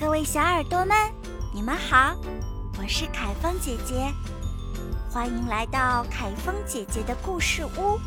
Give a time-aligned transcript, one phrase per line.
[0.00, 0.96] 各位小耳朵们，
[1.52, 2.16] 你们好，
[2.78, 4.10] 我是凯风姐姐，
[5.12, 8.00] 欢迎来到凯风姐姐的故事屋。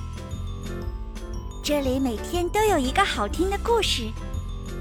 [1.64, 4.12] 这里每天都有一个好听的故事，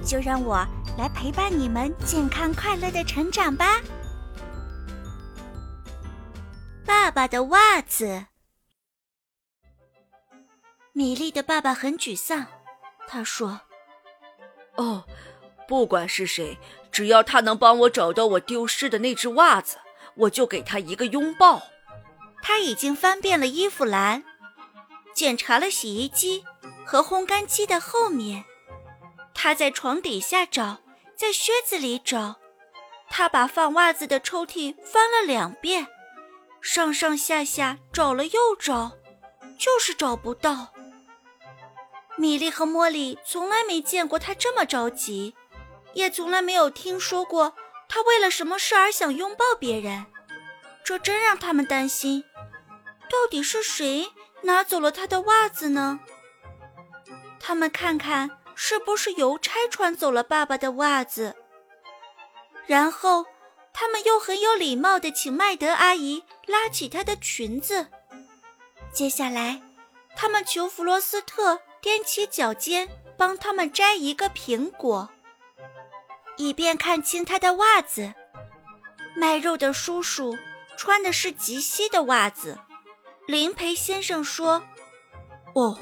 [0.03, 3.79] 就让我来陪伴你们健康快乐的成长吧。
[6.87, 8.25] 爸爸的袜子，
[10.95, 12.47] 米莉的爸爸很沮丧，
[13.07, 13.61] 他说
[14.77, 15.05] ：“哦。”
[15.69, 16.59] 不管是谁，
[16.93, 19.79] 只要他能帮我找到我丢失的那只袜子，
[20.15, 21.63] 我就给他一个拥抱。
[22.43, 24.23] 他已经翻遍了衣服篮，
[25.15, 26.45] 检查了洗衣机
[26.85, 28.45] 和烘干机的后面，
[29.33, 30.81] 他在床底下找，
[31.17, 32.37] 在靴子里找，
[33.09, 35.87] 他把放袜子的抽屉翻了两遍，
[36.61, 38.93] 上上下下找了又找，
[39.57, 40.73] 就是找不到。
[42.19, 45.35] 米莉和茉莉从来没见过他这么着急。
[45.95, 47.55] 也从来没有听说过
[47.89, 50.07] 他为了什么事而想拥抱别人，
[50.85, 52.25] 这真让他们担心。
[53.11, 54.11] 到底是谁
[54.43, 56.01] 拿走了他的袜子呢？
[57.39, 61.37] 他们看看是不是邮差穿走了爸爸的袜子。
[62.67, 63.27] 然后，
[63.75, 67.89] 他们又很有礼貌地请麦德阿姨拉起她的裙子。
[68.93, 69.61] 接下来，
[70.17, 72.89] 他们求弗罗斯特踮起脚尖
[73.19, 75.11] 帮他们摘一个苹果。
[76.37, 78.15] 以便看清他的袜子，
[79.17, 80.37] 卖肉的叔叔
[80.77, 82.59] 穿的是极细的袜子。
[83.27, 84.63] 林培先生说
[85.55, 85.79] ：“哦，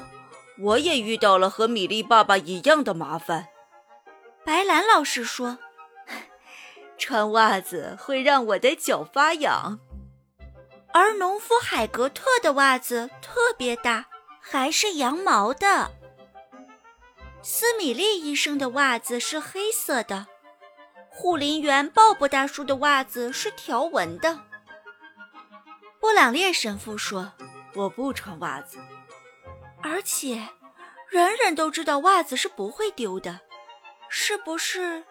[0.59, 3.47] 我也遇到了和米粒爸爸一样的麻烦。”
[4.45, 5.57] 白兰老师说
[6.97, 9.79] ：“穿袜子会让我的脚发痒。”
[10.93, 14.07] 而农夫海格特的袜子特别大，
[14.41, 15.91] 还是羊毛的。
[17.41, 20.27] 斯米利医生的袜子是黑色的。
[21.13, 24.39] 护林员鲍勃大叔的袜子是条纹的。
[25.99, 27.33] 布朗列神父说
[27.75, 28.79] ：“我不穿袜子，
[29.83, 30.47] 而且
[31.09, 33.41] 人人都知道袜子是不会丢的，
[34.09, 35.03] 是不是？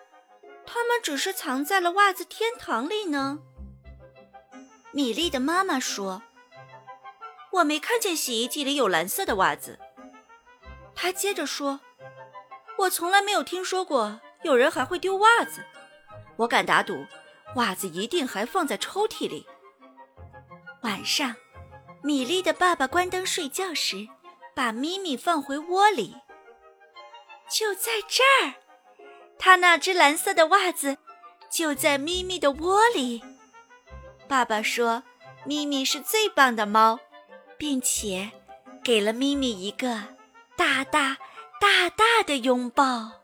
[0.66, 3.39] 他们只是藏在了袜子天堂里呢？”
[4.93, 6.22] 米莉的妈妈说
[7.53, 9.78] ：“我没看见洗衣机里有蓝色的袜子。”
[10.97, 11.81] 她接着说
[12.78, 15.62] ：“我从来没有听说过有人还会丢袜子。”
[16.41, 17.05] 我敢打赌，
[17.56, 19.47] 袜子一定还放在抽屉里。
[20.81, 21.37] 晚上，
[22.03, 24.09] 米莉的爸爸关灯睡觉时，
[24.55, 26.17] 把咪咪放回窝里。
[27.51, 28.55] 就在这儿，
[29.39, 30.97] 他那只蓝色的袜子
[31.51, 33.22] 就在咪咪的窝里。
[34.27, 35.03] 爸爸说
[35.45, 36.99] ：“咪咪是最棒的猫，
[37.59, 38.31] 并且
[38.83, 40.05] 给了咪咪一个
[40.57, 41.19] 大大
[41.61, 43.20] 大大的拥抱。”